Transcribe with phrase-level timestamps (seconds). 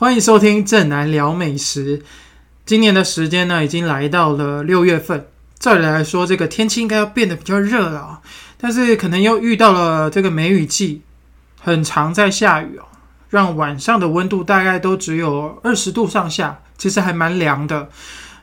[0.00, 2.04] 欢迎收听正南聊美食。
[2.64, 5.26] 今年的时间呢，已经来到了六月份。
[5.58, 8.20] 照理来说，这个天气应该要变得比较热了，
[8.60, 11.02] 但是可能又遇到了这个梅雨季，
[11.60, 12.84] 很常在下雨哦，
[13.28, 17.88] 让晚上的温度大概都只有二十度上下，其实还蛮凉的。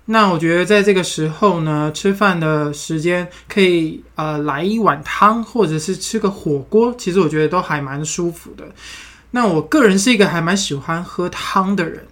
[0.07, 8.65] 那我觉得在这个时候呢，吃饭的时间可以呃来一碗汤，或者是吃个火锅，其实我觉得都还蛮舒服的。
[9.35, 12.07] 那我个人是一个还蛮喜欢喝汤的人，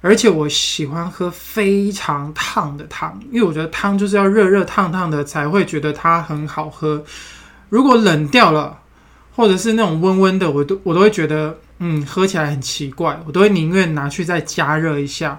[0.00, 7.04] 而且我喜欢喝非常烫的汤，因为我觉得汤就是要热热烫烫的才会觉得它很好喝。
[7.68, 8.78] 如果冷掉了，
[9.36, 15.38] 或者是那种温温的，我都我都会觉得嗯喝起来很奇怪，我都会宁愿拿去再加热一下。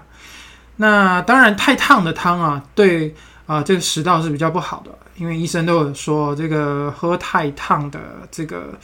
[0.76, 3.16] 那当然太烫的汤啊，对
[3.48, 8.78] 啊这个食道是比较不好的，因为医生都有说这个喝太烫的这个。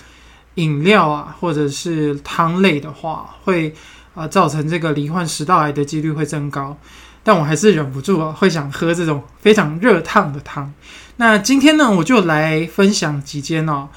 [0.59, 3.73] 饮料啊，或者是汤类的话，会
[4.13, 6.77] 啊造成这个罹患食道癌的几率会增高。
[7.23, 10.73] 但我还是忍不住啊，会想喝这种非常热烫的汤。
[11.17, 13.89] 那今天呢，我就来分享几间哦，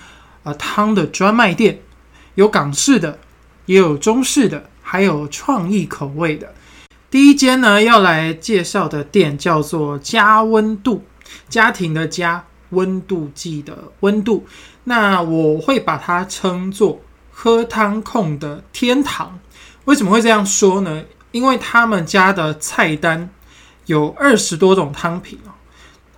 [0.44, 1.80] 呃汤的专卖店，
[2.36, 3.18] 有港式的，
[3.66, 6.54] 也有中式的，还有创意口味的。
[7.10, 11.04] 第一间呢，要来介绍的店叫做加温度，
[11.48, 12.44] 家庭的家。
[12.72, 14.46] 温度计的温度，
[14.84, 19.38] 那我会把它称作喝汤控的天堂。
[19.84, 21.02] 为什么会这样说呢？
[21.30, 23.28] 因为他们家的菜单
[23.86, 25.50] 有二十多种汤品哦。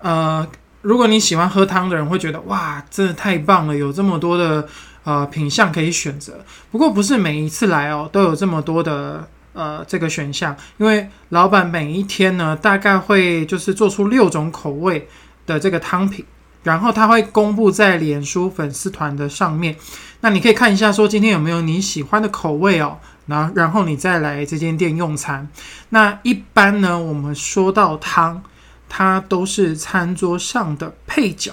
[0.00, 0.48] 呃，
[0.82, 4.66] 如果你喜欢喝汤的人会觉得哇，真的太棒了，有这么多的
[5.04, 6.44] 呃品相可以选择。
[6.70, 15.08] 不过不是每一次来哦都有这么多的呃这个选项，因为老板每一天呢大概会就是做出六种口味
[15.46, 16.24] 的这个汤品。
[16.64, 19.76] 然后他会公布在脸书粉丝团的上面，
[20.22, 22.98] 那你可以看一下，说今天有没有你喜欢的口味哦。
[23.26, 25.48] 然然后你再来这间店用餐。
[25.88, 28.42] 那一般呢，我们说到汤，
[28.86, 31.52] 它都是餐桌上的配角。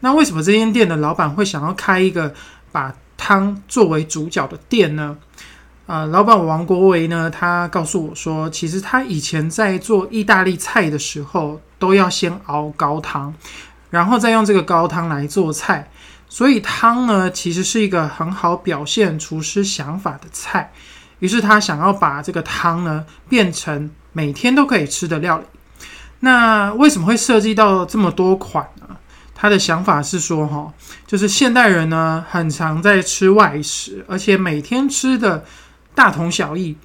[0.00, 2.32] 那为什么这间店的老板会想要开一个
[2.70, 5.16] 把汤作为主角的店呢？
[5.86, 13.34] 啊，老板王国维呢，他告诉我说，其实他以前在做意大利菜的时候，都要先熬高汤。
[13.90, 15.90] 然后再用这个高汤来做菜，
[16.28, 20.72] 所以汤呢其实是一个很好表现厨师想法的菜。
[21.18, 25.44] 于是他想要把这个汤呢变成每天都可以吃的料理。
[26.20, 28.96] 那为什么会设计到这么多款呢？
[29.34, 30.70] 他的想法是说，哈，
[31.06, 35.44] 就是现代人呢很常在吃外食，而且每天吃的
[35.94, 36.76] 大同小异，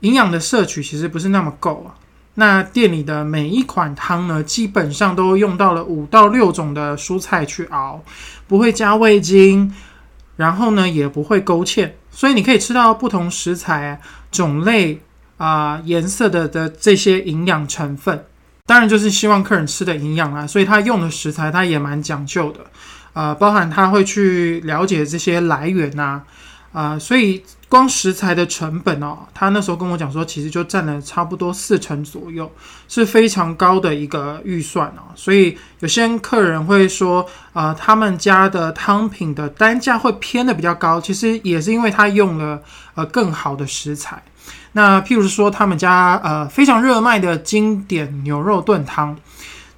[0.00, 1.97] 营养的摄取其实不是那么够啊。
[2.40, 8.00] 那店里的每一款汤呢，基本上都用到了五到六种的蔬菜去熬，
[8.46, 9.74] 不会加味精，
[10.36, 14.00] 然后呢也不会勾芡，所以你可以吃到不同食材、
[14.30, 15.00] 种类
[15.36, 18.24] 啊、颜色的的这些营养成分。
[18.66, 22.60] 当然就是希望客人吃的营养啊，所以他用的食材他也蛮讲究的，
[23.14, 26.22] 呃，包含他会去了解这些来源呐。
[26.72, 32.50] 啊，所以光食材的成本哦，他那时候跟我讲说，其实就占了差不多四成左右，
[32.88, 35.08] 是非常高的一个预算哦。
[35.14, 42.62] 所以有些客人会说，啊，他们家的汤品的单价会偏的比较高，其实也是因为他用了
[42.94, 44.22] 呃更好的食材。
[44.72, 49.16] 那譬如说，他们家呃非常热卖的经典牛肉炖汤，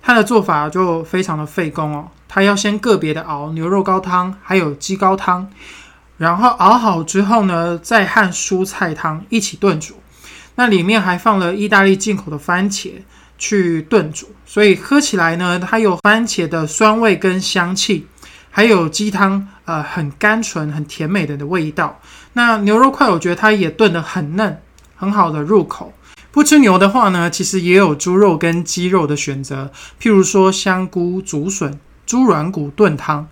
[0.02, 5.48] 它的做法就非常的费工哦，他要先个别的熬牛肉高汤，还有鸡高汤。
[6.20, 9.94] 然后熬好之后呢，再和蔬菜汤一起炖煮。
[10.54, 12.90] 那里面还放了意大利进口的番茄
[13.38, 18.06] 去炖煮，所以喝起来呢，它有番茄的酸味跟香气，
[18.50, 21.98] 还有鸡汤呃很甘醇、很甜美的的味道。
[22.34, 24.60] 那牛肉块我觉得它也炖得很嫩，
[24.96, 25.94] 很好的入口。
[26.30, 33.26] 不吃牛的话呢，其实也有猪肉跟鸡肉的选择，譬如说香菇、竹笋、猪软骨炖汤。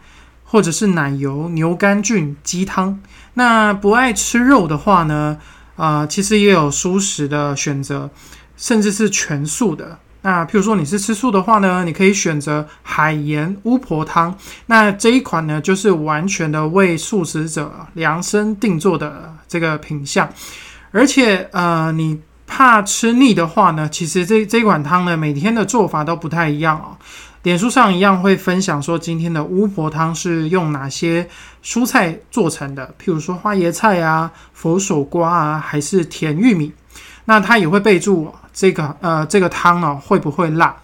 [0.51, 2.99] 或者是奶油牛肝菌鸡汤。
[3.35, 5.39] 那不爱吃肉的话呢？
[5.77, 8.11] 啊，其实也有素食的选择，
[8.57, 9.97] 甚至是全素的。
[10.23, 14.37] 那譬如说你是吃素的话呢，你可以选择海盐巫婆汤。
[14.67, 20.29] 那这一款呢，就是完全的为素食者量身定做的这个品相。
[20.91, 26.99] 而且呃，你怕吃腻的话呢，其实这这款汤呢，每天的做法都不太一样哦。
[27.49, 31.27] 脸书上一样会分享说，今天的巫婆汤是用哪些
[31.65, 32.95] 蔬菜做成的？
[33.03, 36.71] 譬如说花椰菜啊、佛手瓜啊，还是甜玉米？
[37.25, 40.77] 那它也会备注这个呃这个汤哦会不会辣？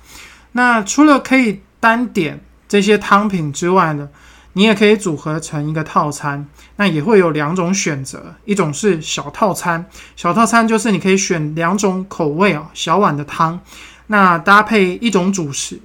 [0.52, 4.08] 那除了可以单点这些汤品之外呢，
[4.54, 9.84] 你也可以组合成一个套餐，那也会有两种选择，一种是小套餐，
[10.16, 13.60] 小套餐就是你可以选两种口味哦，小碗的汤，
[14.06, 15.78] 那搭配一种主食，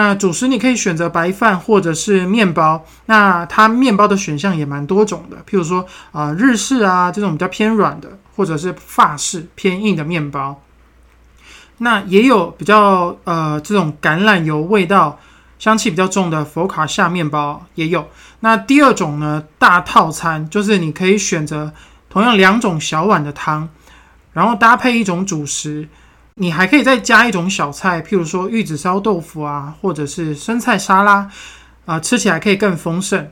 [0.00, 10.62] 那主食你可以选择白饭或者是面包，那它面包的选项也蛮多种的，譬如说啊日式啊这种比较偏软的，或者是法式偏硬的面包，
[11.78, 15.18] 那也有比较呃这种橄榄油味道。
[15.58, 18.06] 香气比较重的佛卡夏面包也有。
[18.38, 21.72] 那第二种呢，大套餐就是你可以选择
[22.08, 23.68] 同样两种小碗的汤，
[24.32, 25.88] 然后搭配一种主食，
[26.40, 31.28] 你还可以再加一种小菜，譬如说玉子烧豆腐啊，或者是生菜沙拉
[31.84, 33.28] 啊，吃起来可以更丰盛，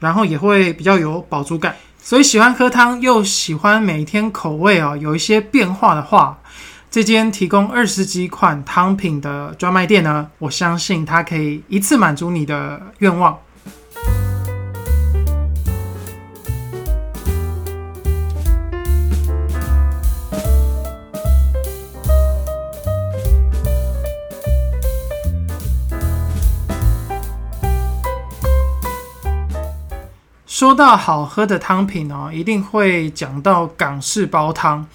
[0.00, 1.76] 然后也会比较有饱足感。
[2.02, 6.38] 所以喜欢喝汤又喜欢每天口味哦有一些变化的话。
[6.90, 13.38] 这间提供二十几款汤品的专卖店呢，我相信它可以一次满足你的愿望。
[30.52, 34.86] 说到好喝的汤品哦，一定会讲到港式煲汤。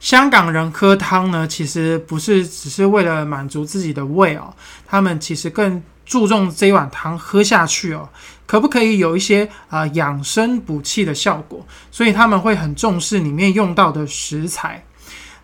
[0.00, 4.54] 香港人喝汤呢，其实不是只是为了满足自己的胃哦，
[4.86, 8.08] 他们其实更注重这一碗汤喝下去哦，
[8.46, 11.62] 可不可以有一些啊养生补气的效果？
[11.90, 14.82] 所以他们会很重视里面用到的食材。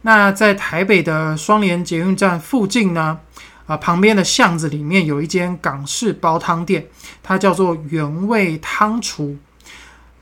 [0.00, 3.18] 那在台北的双连捷运站附近呢，
[3.66, 6.86] 啊旁边的巷子里面有一间港式煲汤店，
[7.22, 9.36] 它叫做原味汤厨，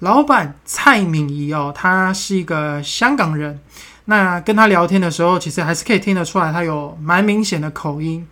[0.00, 3.58] 老板蔡敏仪哦，他是一个香港人。
[4.04, 8.26] 那跟他聊天的时候，其实还是可以听得出来，他有蛮明显的口音。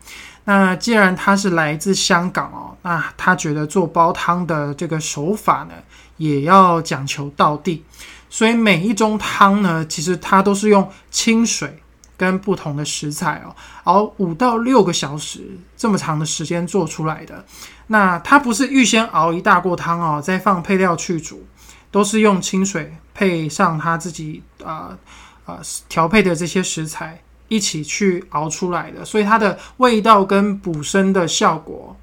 [0.44, 5.74] 那既然他是来自香港哦，那他觉得做煲汤的这个手法呢，
[6.18, 7.82] 也要讲求到地。
[8.28, 11.80] 所以每一盅汤呢，其实它都是用清水
[12.16, 17.44] 跟不同的食材哦，熬五到六个小时这么长的时间做出来的。
[17.86, 21.46] 那它不是预先熬一大锅汤哦，再放配料去煮，
[21.94, 24.98] 都是用清水配上他自己啊。
[25.46, 25.60] 啊，
[25.90, 31.94] 调配的这些食材一起去熬出来的，所以它的味道跟补身的效果，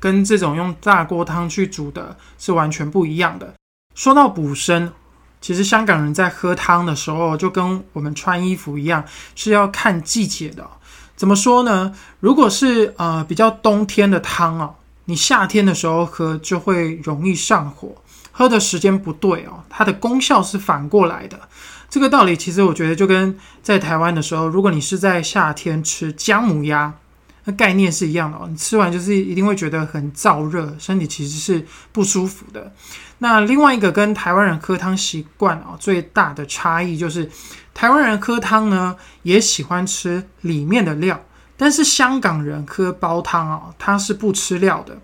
[0.00, 3.54] 跟这种用大锅汤去煮的是完全不一样的。
[3.94, 4.92] 说到补身，
[5.40, 9.04] 其实香港人在喝汤的时候，就跟我们穿衣服一样，
[9.36, 10.68] 是要看季节的。
[11.14, 11.94] 怎么说呢？
[12.18, 14.74] 如果是呃比较冬天的汤哦，
[15.04, 17.94] 你夏天的时候喝就会容易上火，
[18.40, 21.38] 喝的时间不对哦，它的功效是反过来的。
[21.90, 26.94] 这个道理其实我觉得就跟在台湾的时候，如果你是在夏天吃姜母鸭，
[27.44, 28.46] 那概念是一样的哦。
[28.48, 32.72] 你吃完就是一定会觉得很燥热，身体其实是不舒服的。
[33.18, 37.30] 那另外一个跟台湾人喝汤习惯啊最大的差异就是，
[37.74, 41.22] 台湾人喝汤呢也喜欢吃里面的料，
[41.60, 44.96] 但是香港人喝煲汤啊，他是不吃料的。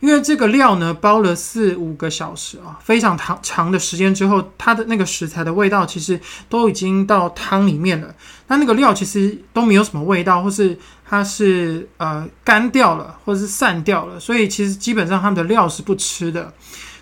[0.00, 6.18] 因为这个料呢，煲了四五个小时啊，非常长长的时间之后，它的那个食材的味道其实
[6.48, 8.12] 都已经到汤里面了。
[8.48, 10.76] 那那个料其实都没有什么味道，或是
[11.08, 14.18] 它是呃干掉了，或者是散掉了。
[14.18, 16.52] 所以其实基本上他们的料是不吃的。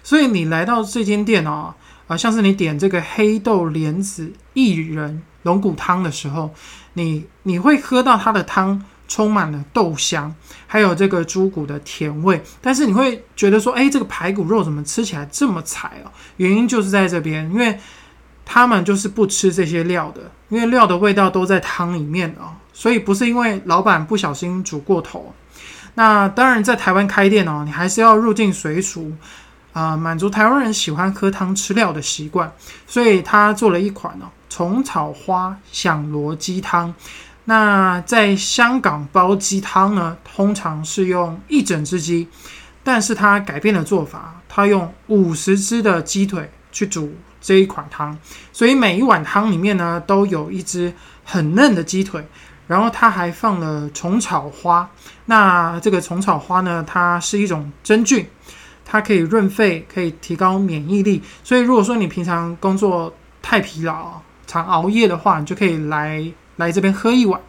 [0.03, 1.73] 所以你来到这间店哦，
[2.09, 6.53] 啊，像是你点这个黑豆莲子薏仁龙骨汤的时候，
[6.93, 8.85] 你你会喝到它的汤。
[9.09, 10.33] 充满了豆香，
[10.67, 16.13] 还有这个猪骨的甜味，但是你会觉得说，哎，这个排骨肉怎么吃起来这么柴哦？
[16.37, 17.81] 原因就是在这边，因为
[18.45, 25.35] 他们就是不吃这些料的，因为料的味道都在汤里面哦，所以不是因为老板不小心煮过头。
[25.95, 29.11] 那当然，在台湾开店哦，你还是要入境随俗
[29.73, 32.53] 啊，满足台湾人喜欢喝汤吃料的习惯，
[32.87, 36.95] 所以他做了一款哦，虫草花响螺鸡汤。
[37.49, 42.29] 那在香港煲鸡汤呢，通常是用一整只鸡，
[42.85, 48.15] 但是它改变了做法，它用五十只的鸡腿去煮这一款汤，
[48.53, 50.93] 所以每一碗汤里面呢都有一只
[51.25, 52.23] 很嫩的鸡腿，
[52.67, 54.87] 然后它还放了虫草花。
[55.25, 58.29] 那这个虫草花呢，它是一种真菌，
[58.85, 61.23] 它可以润肺，可以提高免疫力。
[61.43, 66.31] 所以如果说你平常工作太疲劳，常熬夜的话，你就可以来。
[66.59, 67.41] 来这边喝一碗，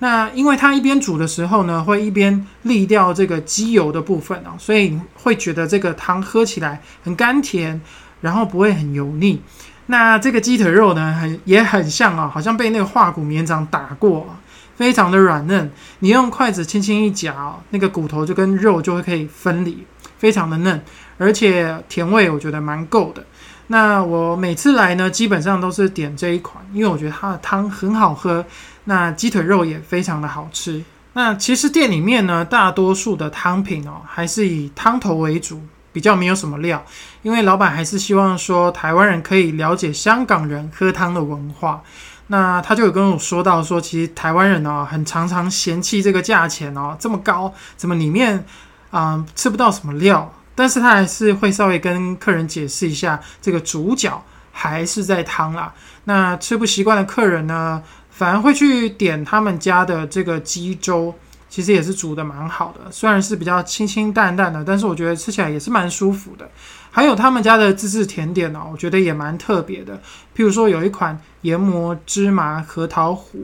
[0.00, 7.80] 那因为它一边煮的时候呢，会一边沥掉这个鸡油的部分啊，所以会觉得这个汤喝起来很甘甜，
[8.20, 9.40] 然后不会很油腻。
[9.86, 14.36] 那这个鸡腿肉呢，很也很像啊，好像被那个化骨绵掌打过，
[14.76, 15.70] 非常的软嫩。
[16.00, 19.84] 你用筷子轻轻一夹，那个骨头就跟肉就会可以分离，
[20.18, 20.82] 非常的嫩，
[21.16, 23.24] 而且甜味我觉得蛮够的。
[23.70, 28.44] 那我每次来呢，基本上都是点这一款，因为我觉得它的汤很好喝，
[28.84, 30.82] 那鸡腿肉也非常的好吃。
[31.12, 35.60] 那其实店里面呢，大多数的汤品哦，还是以汤头为主，
[35.92, 36.82] 比较没有什么料，
[37.22, 41.82] 因为老板还是希望说台湾人可以了解香港人喝汤的文化。
[42.28, 48.44] 那他就有跟我说到说，其实台湾人哦，很常常嫌弃这个价钱哦这么高，怎么里面
[48.90, 50.32] 啊吃不到什么料？
[50.58, 55.72] 但是他还是会稍微跟客人解释一下，这个主角还是在汤啦。
[56.02, 57.80] 那吃不习惯的客人呢？
[58.10, 61.14] 反而会去点他们家的这个鸡粥，
[61.48, 66.50] 其实也是煮的蛮好的，虽然是比较清清淡淡的，但是我觉得吃起来也是蛮舒服的。
[66.90, 69.94] 还有他们家的自制甜点哦，我觉得也蛮特别的。
[70.36, 73.38] 譬如说有一款研磨芝麻核桃糊，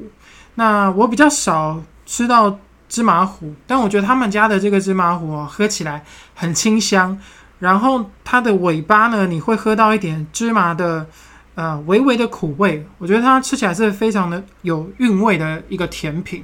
[0.56, 7.19] 那我比较少吃到芝麻糊，但我觉得他们家的这个芝麻糊哦，喝起来很清香，
[7.59, 11.07] 然后它的尾巴呢，你会喝到一点芝麻的。
[11.57, 16.43] 呃，微微的苦味，我觉得它吃起来是非常的有韵味的一个甜品。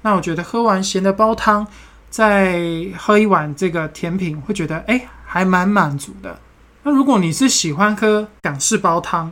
[0.00, 1.66] 那我觉得喝完咸的煲汤，
[2.08, 2.58] 再
[2.96, 6.38] 喝一碗这个甜品，会觉得哎，还蛮满足的。
[6.84, 9.30] 那如果你是喜欢喝港式煲汤，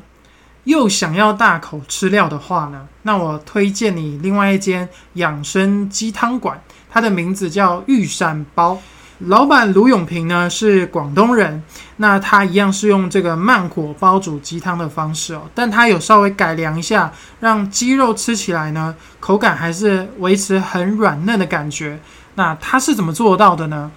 [0.65, 8.79] 又想要大口吃料的话呢，那我推荐你另外一间养生鸡汤馆，它的名字叫玉山煲。
[9.21, 11.63] 老板卢永平呢是广东人，
[11.99, 21.99] 那他一样是用这个慢火煲煮鸡汤的方式哦，但他有稍微改良一下，让鸡肉吃起来呢口感还是维持很软嫩的感觉。
[22.35, 23.93] 那他是怎么做到的呢？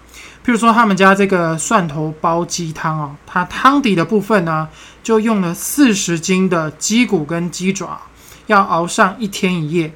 [0.47, 4.65] 譬如说他们家这个蒜头煲鸡汤哦，它汤底的部分呢
[5.03, 7.99] 就用了四十斤的鸡骨跟鸡爪，
[8.45, 9.93] 要熬上一天一夜。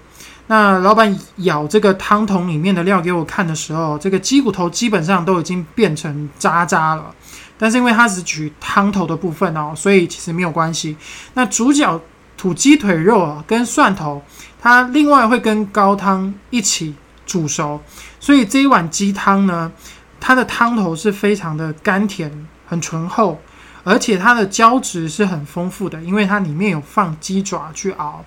[0.47, 7.15] 那老板舀这个汤桶里面的料给我看的时候，这个鸡骨头基本上都已经变成渣渣了。
[7.57, 10.97] 但是因为它只取汤头的部分哦，所以其实没有关系。
[11.33, 11.97] 那主角
[12.35, 14.21] 土鸡腿肉啊，跟蒜头，
[14.59, 16.93] 它另外会跟高汤一起
[17.25, 17.81] 煮熟，
[18.19, 19.71] 所以这一碗鸡汤呢，
[20.21, 23.41] 它的汤头是非常的甘甜、很醇厚，
[23.83, 28.23] 而且它的胶质是很丰富的，因为它里面有放鸡爪去熬。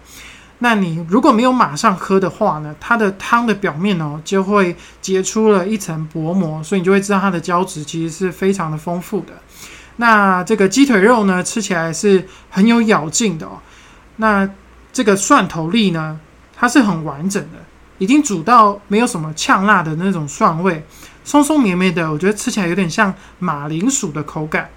[0.58, 9.32] 那你如果没有马上喝的话呢，它的汤的表面哦就会结出了一层薄膜，所以你就会知道它的胶质其实是非常的丰富的。
[9.96, 13.58] 那这个鸡腿肉呢，吃起来是很有咬劲的哦。
[14.16, 14.48] 那
[14.92, 16.18] 这个蒜头粒呢，
[16.56, 17.58] 它是很完整的，
[17.98, 20.84] 已经煮到没有什么呛辣的那种蒜味，
[21.24, 24.70] 松松绵绵的，我觉得吃起来有点像马铃薯的口感。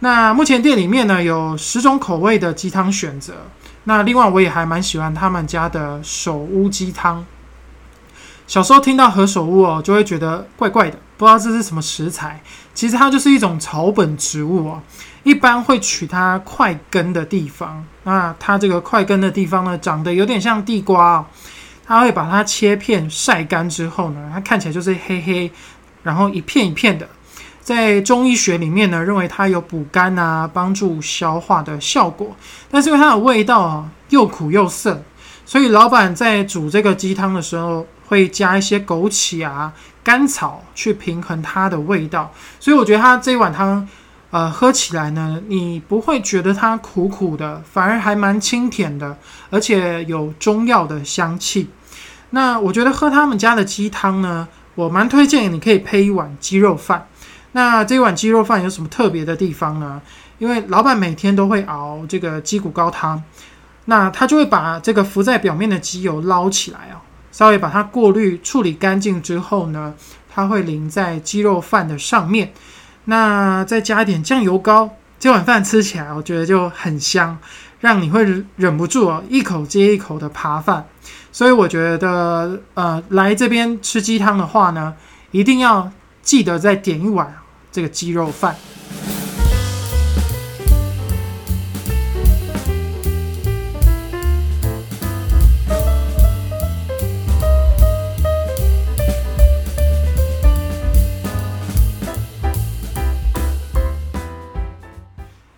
[0.00, 3.34] 那目前店里面呢有十种口味的鸡汤选择。
[3.84, 7.24] 那另外我也还蛮喜欢他们家的手乌鸡汤。
[8.46, 12.42] 小时候听到何首乌哦，就会觉得怪怪的，不知道这是什么食材。
[12.74, 14.82] 其实它就是一种草本植物哦，
[15.22, 17.84] 一般会取它块根的地方。
[18.04, 21.26] 那它这个块根的地方呢，长得有点像地瓜哦。
[21.90, 25.50] 它会把它切片晒干之后呢，它看起来就是黑黑，
[26.04, 27.08] 然后一片一片的。
[27.60, 32.36] 在中医学里面呢，认为它有补肝啊、帮助消化的效果。
[32.70, 35.02] 但是因为它的味道啊又苦又涩，
[35.44, 39.72] 所以老板在煮这个鸡汤的时候会加一些枸杞啊、
[40.04, 42.32] 甘草去平衡它的味道。
[42.60, 43.88] 所以我觉得它这一碗汤，
[44.30, 49.18] 呃，喝起来呢，你不会觉得它苦苦的，反而还蛮清甜的，
[49.50, 51.68] 而且有中药的香气。
[52.30, 57.06] 那我觉得喝他们家的鸡汤呢，我蛮推荐你可以配一碗鸡肉饭。
[57.52, 60.00] 那这碗鸡肉饭有什么特别的地方呢？
[60.38, 63.22] 因为老板每天都会熬这个鸡骨高汤，
[63.86, 69.92] 那他就会把这个浮在表面的鸡油捞起来哦，稍微把它过滤处理干净之后呢，
[70.32, 72.52] 他会淋在鸡肉饭的上面，
[73.06, 77.36] 那再加一点酱油膏，这碗饭吃起来我觉得就很香，
[77.80, 80.86] 让你会忍不住哦一口接一口的扒饭。
[81.32, 84.94] 所以我觉得呃来这边吃鸡汤的话呢，
[85.30, 85.90] 一定要
[86.22, 87.34] 记得再点一碗。
[87.72, 88.56] 这个鸡肉饭。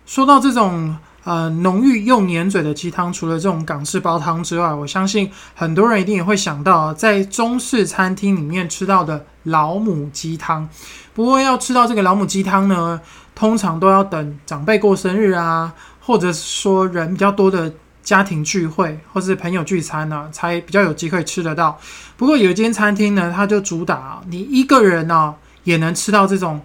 [0.05, 10.67] 说到这种呃浓郁又粘嘴的鸡汤，除了这种港式煲汤之外，我相信很多人一定也会想到在中式餐厅里面吃到的老母鸡汤。
[11.13, 12.99] 不过要吃到这个老母鸡汤呢，
[13.35, 21.79] 通常都要等长辈过生日啊，或者说人比较多的家庭聚会，或是朋友聚餐呢，才比较有机会吃得到。
[22.17, 26.59] 不过有一间餐厅呢，它就主打你一个人呢也能吃到这种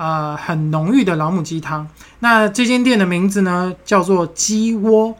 [0.00, 1.86] 呃很浓郁的老母鸡汤。
[2.20, 5.14] 那这间店的名字呢叫做鸡窝。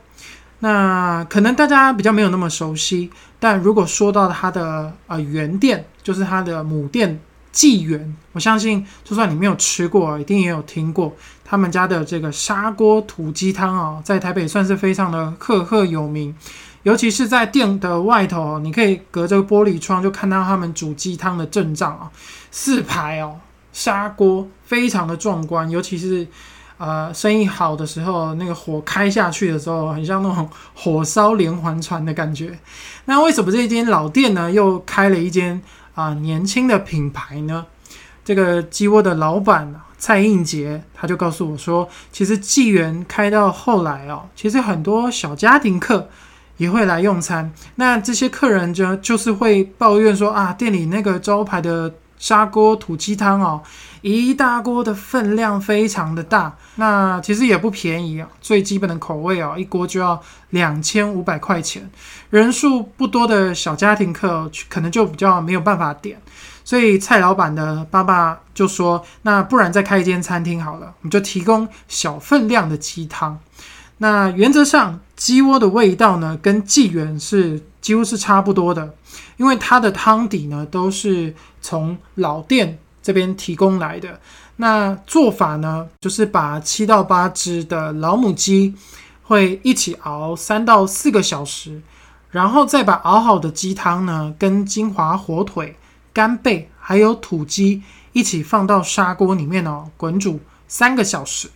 [0.60, 7.18] 那可能大家比较没有那么熟悉，但如果说到它的呃原店，就是它的母店
[7.50, 16.34] 纪元，我相信就算你没有吃过，一定也有听过他们家的这个砂锅土鸡汤啊，在台北算是非常的赫赫有名。
[16.82, 22.10] 尤其是在店的外头，你可以隔着玻璃窗就看到他们煮鸡汤的阵仗啊，
[22.50, 23.36] 四排哦，
[23.72, 26.26] 砂锅非常的壮观，尤其是。
[26.82, 32.58] 呃，生意好的时候，那个火开下去的时候，很像那种火烧连环船的感觉。
[33.04, 35.60] 那为什么这间老店呢，又开了一间
[35.94, 37.66] 啊年轻的品牌呢？
[38.24, 46.08] 这个鸡窝的老板蔡应杰他就告诉我说，其实纪元开到后来哦，其实很多小家庭客
[46.56, 47.52] 也会来用餐。
[47.74, 51.92] 那这些客人就就是会抱怨说啊，店里那个招牌的。
[52.20, 53.60] 砂锅土鸡汤哦，
[54.02, 58.28] 一大锅的分量非常的大，那其实也不便宜啊。
[58.40, 61.90] 最基本的口味哦，一锅就要两千五百块钱。
[62.28, 66.20] 人数不多的小家庭客可能就比较没有办法点，
[66.62, 73.38] 所以蔡老板的爸爸就说：“那不然再开一间餐厅好了，我们就提供小分量的鸡汤。
[73.96, 78.94] 那原则上鸡窝的味道呢，跟纪元是几乎是差不多的。”
[79.36, 84.20] 因为它的汤底呢都是从老店这边提供来的，
[84.56, 88.74] 那做法呢就是把七到八只的老母鸡
[89.22, 91.80] 会一起熬三到四个小时，
[92.30, 95.76] 然后再把熬好的鸡汤呢跟金华火腿、
[96.12, 97.82] 干贝还有土鸡
[98.12, 101.48] 一起放到砂锅里面哦滚煮三个小时。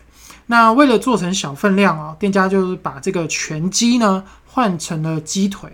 [0.47, 5.71] 那为了做成小分量啊，店家就是把这个全鸡呢换成了鸡腿。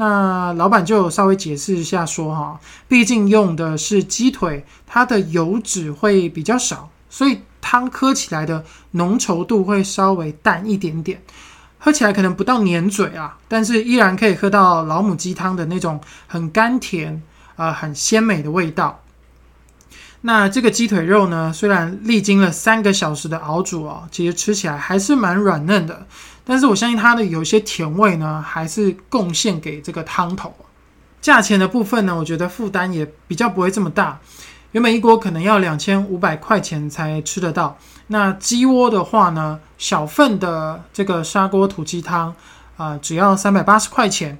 [0.00, 11.20] 那老板就稍微解释一下说哈，毕竟用的是鸡腿，它的油脂会比较少，所以汤喝起来的浓稠度会稍微淡一点点，
[11.80, 17.20] 喝起来可能不到粘嘴啊，但是依然可以喝到老母鸡汤的那种很甘甜
[17.56, 19.00] 啊，很鲜美的味道。
[20.20, 26.06] 那这个鸡腿肉呢，虽然历经了三个小时的熬煮哦，其实吃起来还是蛮软嫩的。
[26.48, 30.54] 但是我相信它的有一些甜味呢，还是贡献给这个汤头。
[31.20, 34.18] 价钱的部分呢，我觉得负担也比较不会这么大。
[34.72, 37.76] 原本一锅可能要两千五百块钱才吃得到。
[38.06, 42.34] 那鸡窝的话呢，小份的这个砂锅土鸡汤
[42.78, 44.38] 啊，只要三百八十块钱。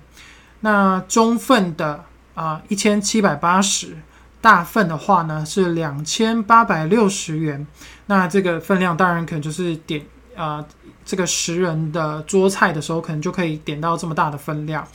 [0.60, 3.98] 那中份的啊，一千七百八十。
[4.40, 7.66] 大份的话呢是两千八百六十元，
[8.06, 10.64] 那这个分量当然可能就是点啊
[11.08, 14.86] 这个十人的桌菜的时候，可能就可以点到这么大的分量。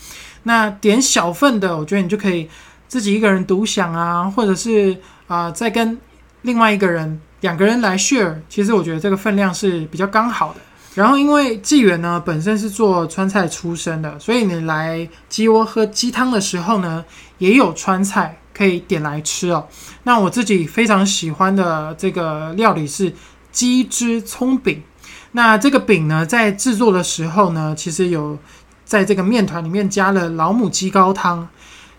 [0.43, 2.47] 那点小份的，我觉得你就可以
[2.87, 4.95] 自己一个人独享啊，或者是
[5.25, 5.97] 啊再跟
[6.43, 8.35] 另外一个人两个人来 share。
[8.47, 10.61] 其实我觉得这个分量是比较刚好的。
[10.93, 17.03] 然后因为纪元呢本身是做川菜出身的，所以你来鸡窝喝鸡汤的时候呢，
[17.39, 18.37] 也有川菜。
[18.55, 19.67] 可以点来吃哦。
[20.03, 23.11] 那我自己非常喜欢的这个料理是
[23.51, 24.79] 鸡汁葱饼。
[25.35, 28.37] 那这个饼呢，在制作的时候呢，其实有
[28.85, 31.47] 在这个面团里面加了老母鸡高汤，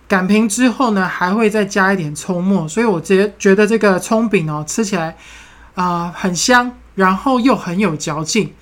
[0.06, 2.68] 擀平之后呢，还会再加一点葱末。
[2.68, 5.16] 所以我直接觉得这个葱饼哦，吃起来
[5.74, 8.54] 啊很香，然后又很有嚼劲。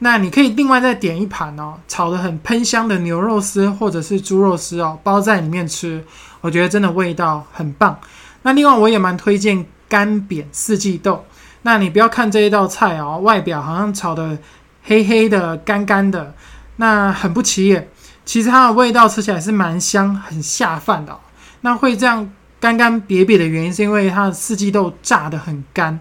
[0.00, 6.04] 那你可以另外再点一盘哦，炒的很喷香的牛肉丝或者是猪肉丝哦，包在里面吃。
[6.42, 7.98] 我觉得真的味道很棒。
[8.42, 11.24] 那另外我也蛮推荐干煸四季豆。
[11.62, 14.38] 那你不要看这一道菜哦，外表好像炒的
[14.84, 16.34] 黑黑的、干干的，
[16.76, 17.88] 那很不起眼。
[18.24, 21.18] 其实它的味道吃起来是蛮香、很下饭的。
[21.62, 25.98] 那会这样干干瘪瘪的原因，是因为它的四季豆炸的很干。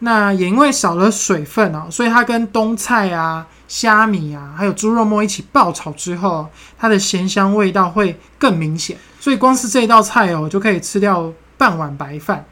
[0.00, 3.46] 那也因为少了水分哦，所以它跟冬菜啊。
[3.68, 8.96] 虾米啊，还有猪肉末一起爆炒之后，它的咸香味道会更明显。
[9.18, 12.44] 所以光是这一道菜哦，就可以吃掉半碗白饭。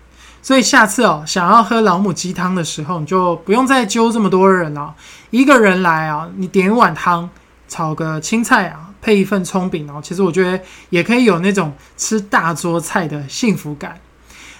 [0.44, 4.94] 所以下次哦，想要喝老母鸡汤的时候，你就不用再揪这么多人了，
[5.30, 7.30] 一个人来啊，你点一碗汤，
[7.66, 13.98] 炒个青菜啊，配一份葱饼哦，其实我觉得也可以有那种吃大桌菜的幸福感。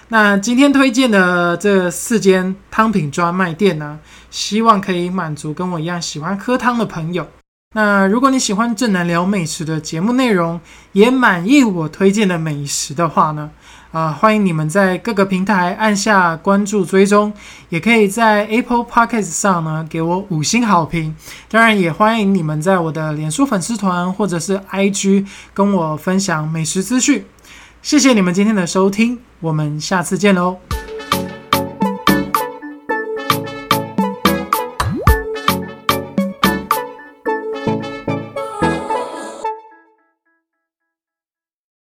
[0.09, 3.99] 那今天推荐的这四间汤品专卖店呢，
[4.31, 7.29] 希望可以满足跟我一样喜欢喝汤的朋友。
[7.75, 10.59] 那如果你喜欢正南聊美食的节目内容，
[10.93, 13.51] 也满意我推荐的美食的话呢，
[13.95, 17.33] 啊，欢迎你们在各个平台按下关注追踪，
[17.69, 21.15] 也可以在 Apple Podcast 上呢给我五星好评。
[21.49, 27.25] 当然，也欢迎你们在我的脸书粉丝团或者是 IG 跟我分享美食资讯。
[27.83, 30.59] 谢谢你们今天的收听，我们下次见喽。